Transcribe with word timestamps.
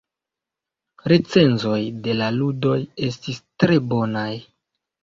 Recenzoj 1.13 1.77
de 2.09 2.17
la 2.23 2.33
ludoj 2.41 2.81
estis 3.11 3.45
tre 3.63 3.81
bonaj. 3.95 4.31